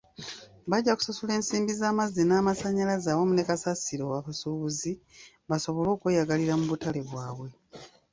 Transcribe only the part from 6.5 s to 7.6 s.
mu butale bwabwe.